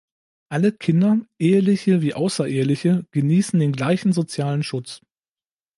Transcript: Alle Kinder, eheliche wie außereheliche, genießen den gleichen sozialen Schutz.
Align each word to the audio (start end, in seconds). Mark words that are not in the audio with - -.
Alle 0.49 0.71
Kinder, 0.71 1.21
eheliche 1.37 2.01
wie 2.01 2.15
außereheliche, 2.15 3.05
genießen 3.11 3.59
den 3.59 3.71
gleichen 3.71 4.13
sozialen 4.13 4.63
Schutz. 4.63 5.01